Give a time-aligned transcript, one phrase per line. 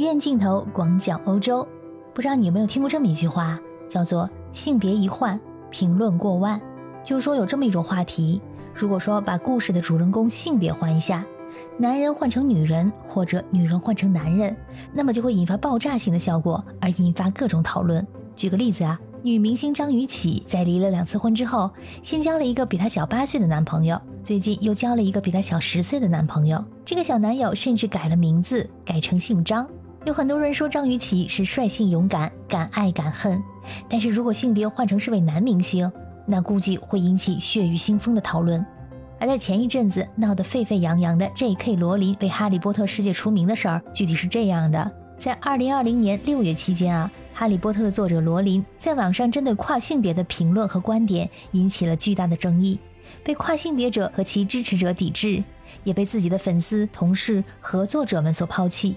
[0.00, 1.66] 远镜头广角欧洲。
[2.14, 5.38] 不知道你有没有听过这么一句话，叫做“性别一换，
[5.68, 6.58] 评论过万”。
[7.04, 8.40] 就是说有这么一种话题，
[8.74, 11.22] 如果说把故事的主人公性别换一下，
[11.76, 14.56] 男人换成女人，或者女人换成男人，
[14.90, 18.06] 那么就会引发爆炸性的效果，而引发各种讨论。
[18.34, 18.98] 举个例子啊。
[19.22, 21.70] 女明星张雨绮在离了两次婚之后，
[22.02, 26.64] 先交了一个比她小八岁的男朋友，最近又交了一个比她小十岁的男朋友。
[26.86, 29.68] 这个小男友甚至改了名字，改成姓张。
[30.06, 33.42] 有很多人说张雨绮是率性勇敢，敢爱敢恨。
[33.86, 35.90] 但是如果性别换成是位男明星，
[36.26, 38.64] 那估计会引起血雨腥风的讨论。
[39.18, 41.76] 而在前一阵子闹得沸沸扬扬的 J.K.
[41.76, 44.90] 罗琳为哈利波特世界出名的事儿，具体是这样的。
[45.18, 52.80] 在二零二零年六月期间啊，《哈利波特》的作者罗琳在网上针对跨性别的评论和观点引起了巨大的争议，
[53.22, 55.44] 被跨性别者和其支持者抵制，
[55.84, 58.96] 也被自己的粉丝、同事、合作者们所抛弃。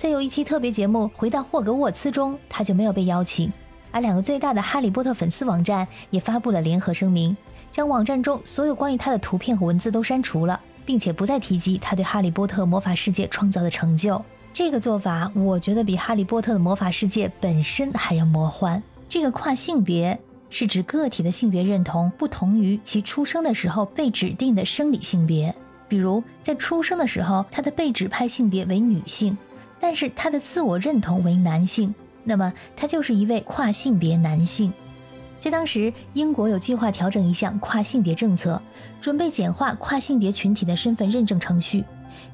[0.00, 3.52] 在有一期特别节目《回到霍格沃茨》中，他就没有被邀请，
[3.90, 7.36] 而两个最大的哈利波特粉丝网站也发布了联合声明，
[7.70, 14.24] 将网站中所有关于他的图片和文字都删除了，并且不再提及他对哈利波特魔法世界创造的成就。
[14.54, 18.82] 这个做法，我觉得比《哈利波特》的魔法世界本身还要魔幻。
[19.06, 25.54] 这个跨性别是指个体的性别认同不同于其出生的时候被指定的生理性别。
[25.90, 29.36] 比如，在出生的时候，他的被指派性别为女性，
[29.80, 31.92] 但是他的自我认同为男性，
[32.22, 34.72] 那么他就是一位跨性别男性。
[35.40, 38.60] 在当时，英国有计划调整一项跨性别政策，
[39.00, 41.82] 准备简化跨性别群体的身份认证程序，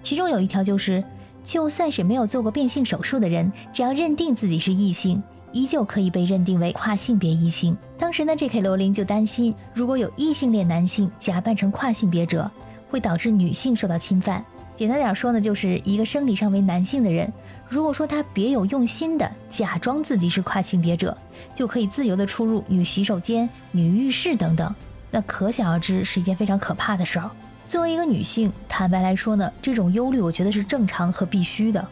[0.02, 1.02] 其中有一条就是。
[1.44, 5.22] 就算是没有做过变性手术的人，只要认定自己是异性，
[5.52, 7.76] 依旧可以被认定为跨性别异性。
[7.96, 8.60] 当时呢，J.K.
[8.62, 12.50] 罗琳就担心，如果有异性恋男性假扮成跨性别者，
[12.90, 14.44] 会导致女性受到侵犯。
[14.76, 17.32] 简单点说呢，就是一个生理上为男性的人，
[17.66, 21.16] 如果说他别有用心的假装自己是跨性别者，
[21.54, 24.74] 就可以自由的出入女洗手间、女浴室等等，
[25.10, 27.30] 那可想而知是一件非常可怕的事儿。
[27.66, 31.88] 作为一个女性，坦白来说呢，这种忧虑我觉得是正常和必须的。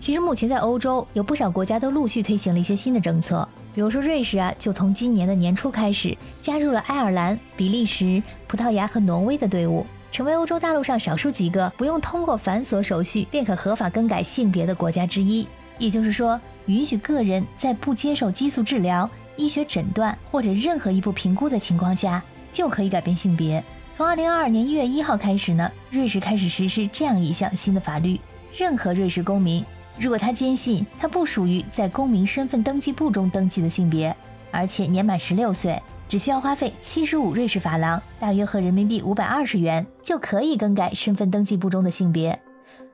[0.00, 15.48] 其实目前在欧洲有不少国家都陆续推行了一些新的政策，比如说瑞士啊，就从今年的年初开始加入了爱尔兰、比利时、葡萄牙和挪威的队伍，成为欧洲大陆上少数几个不用通过繁琐手续便可合法更改性别的国家之一。
[15.78, 23.64] 也就是说，允许个人在不接受激素治疗、医学诊断或者任何一步评估的情况下，就可以改变性别。
[23.96, 28.20] 从二零二二年一月一号开始呢，瑞士开始实施这样一项新的法律：
[28.54, 29.64] 任何瑞士公民，
[29.98, 34.14] 如果他坚信他不属于在公民身份登记簿中登记的性别，
[34.50, 35.80] 而且年满十六岁，
[36.12, 42.38] 只需要花费七十五瑞士法郎（大约合人民币五百二十元）就可以更改身份登记簿中的性别。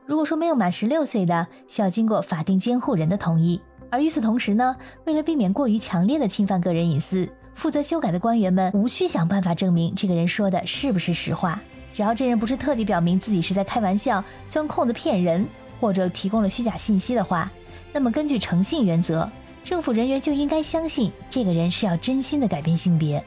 [0.07, 3.61] 如果说没有满十六岁的，需要经过法定监护人的同意。
[3.91, 7.29] 而与此同时呢，为了避免过于强烈的侵犯个人隐私。
[7.55, 11.61] 负责修改的官员们无需想办法证明这个人说的是不是实话，
[11.93, 15.45] 只要这人不是特地表明自己是在开玩笑、钻空子骗人，
[15.81, 17.51] 或者提供了虚假信息的话，
[17.93, 19.29] 那么根据诚信原则，
[19.69, 23.23] 政府人员就应该相信这个人是要真心的改变性别。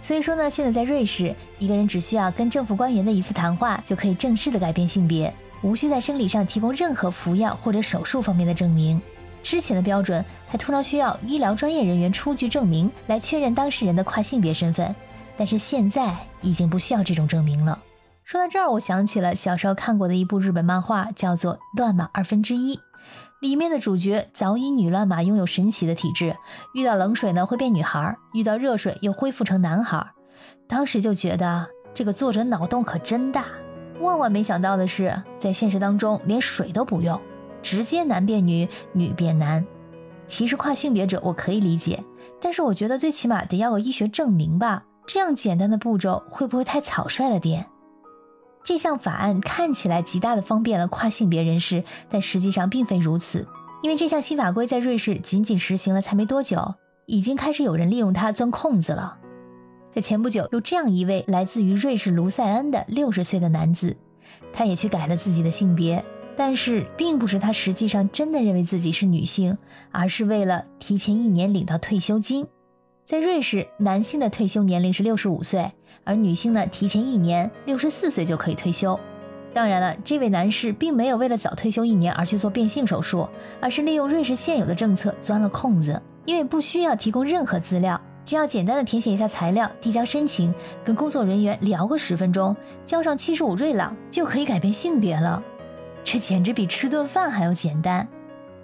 [0.00, 5.30] 所以说呢，现在在瑞士，一个人只需要跟政府官员的一次谈话，就可以正式的改变性别，
[5.60, 8.98] 无需在生理上提供任何服药或者手术方面的证明。
[9.42, 14.94] 之前的标准还通常需要医疗专业人员出具证明来确认当事人的跨性别身份，
[15.36, 17.78] 但是现在已经不需要这种证明了。
[18.24, 22.74] 说到这儿，我想起了小时候看过的一部日本漫画，叫做《乱马二分之一》，
[23.40, 26.36] 里面的主角早已女乱马拥有神奇的体质，
[26.74, 30.04] 遇到冷水呢会变女孩，遇到热水又恢复成男孩。
[30.66, 33.44] 当时就觉得这个作者脑洞可真大，
[34.00, 37.20] 万万没想到的是，在现实当中连水都不用。
[37.62, 39.64] 直接男变女，女变男。
[40.26, 42.02] 其实跨性别者我可以理解，
[42.40, 44.84] 但是我觉得最起码得要个医学证明吧。
[45.06, 47.64] 这样简单的步骤会不会太草率了点？
[48.64, 53.46] 这项法案看起来极大的方便了跨性别人士，但实际上并非如此。
[53.82, 56.74] 因为这项新法规在瑞士仅仅实行了才没多久，
[57.06, 59.16] 已经开始有人利用它钻空子了。
[59.90, 63.96] 在前不久，有这样一位来自于瑞士卢塞恩的六十岁的男子，
[64.52, 66.04] 他也去改了自己的性别。
[66.36, 69.56] 但是，并不是他实际上真的认为自己是女性，
[69.90, 72.46] 而是为了提前一年领到退休金。
[73.08, 75.72] 在瑞士，男性的退休年龄是六十五岁，
[76.04, 79.00] 而女性呢，提前一年六十四岁就可以退休。
[79.50, 83.26] 当然了，这位男士并没有为了早退休一年而去做变性手术，
[83.62, 90.52] 而是利用瑞士现有的政策钻了空子，因为不需要提供任何资料，只要简单的填写一下材料，递交申请，
[90.84, 92.54] 跟工作人员聊个十分钟，
[92.84, 95.42] 交上七十五瑞郎就可以改变性别了。
[96.04, 98.06] 这简直比吃顿饭还要简单。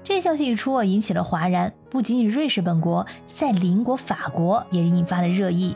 [0.05, 1.73] 这消息一出啊，引起了哗然。
[1.89, 5.75] 不仅仅瑞士本国，在邻国法国也引发了热议。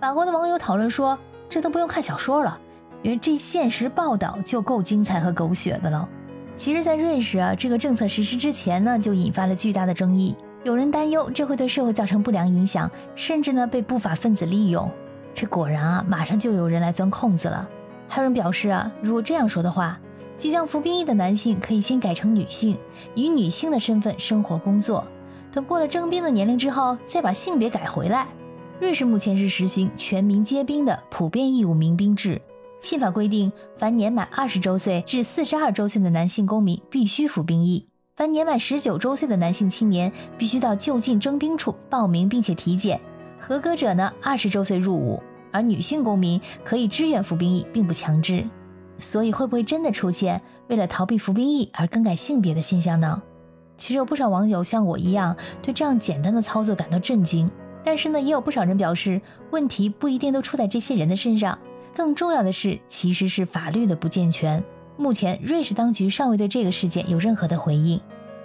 [0.00, 1.16] 法国的网友讨论说
[1.48, 2.58] ：“这都不用看小说了，
[3.02, 6.08] 因为这现实报道就够精彩和狗血的了。”
[6.56, 10.34] 其实，在瑞士啊，这个政策实施之前呢，就引发了巨大的争议。
[10.64, 14.90] 有人担忧这会对社会造成不良影响，甚至呢被不法分子利用。
[15.32, 17.68] 这果然啊，马上就有人来钻空子了。
[18.08, 20.00] 还有人表示啊，如果这样说的话。
[20.38, 22.78] 即将服兵役的男性可以先改成女性，
[23.14, 25.04] 以女性的身份生活工作。
[25.52, 28.28] 等过了征兵的年龄之后，再把性别改回来。
[28.80, 32.40] 瑞士目前是实行全民皆兵的普遍义务民兵制。
[32.80, 43.00] 宪法规定，凡年满二十周岁至四十二周岁的男性公民必须服兵役；凡年满十九周岁的男性青年必须到就近征兵处报名并且体检，
[43.40, 45.20] 合格者呢二十周岁入伍。
[45.50, 48.46] 而女性公民可以自愿服兵役，并不强制。
[48.98, 53.22] 所以会不会真的出现为了逃避服兵役而更改性别的现象呢？
[53.76, 57.48] 其实有不少网友像我一样对这样简单的操作感到震惊，
[57.84, 61.56] 但是呢，也有不少人表示问题不一定都出在这些人的身上，
[61.96, 64.62] 更重要的是其实是法律的不健全。
[64.96, 68.00] 目前瑞士当局尚未对这个事件有任何的回应。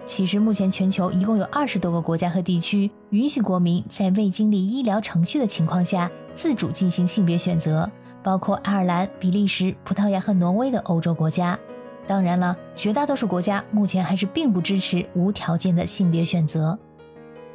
[0.06, 7.90] 其实目前全球一共有二十多个国家和地区允许国民在未经历医疗程序的情况下自主进行性别选择。
[8.24, 11.60] 包括爱尔兰、比利时、葡萄牙和挪威的欧洲国家。
[12.08, 16.78] 当然了，绝大多数国家目前还是并不支持无条件的性别选择。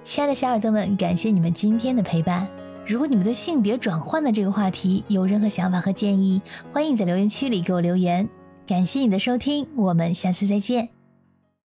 [0.04, 2.48] 亲爱的小耳朵们，感谢你们今天的陪伴。
[2.86, 6.40] 如果你们对性别转换的这个话题有任何想法和建议，
[6.72, 8.26] 欢迎在留言区里给我留言。
[8.66, 10.97] 感谢你的收听，我们下次再见。